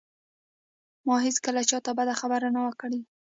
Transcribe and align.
ما 1.07 1.15
هېڅکله 1.25 1.61
چاته 1.69 1.91
بده 1.97 2.13
خبره 2.21 2.47
نه 2.55 2.59
وه 2.65 2.73
کړې 2.81 2.99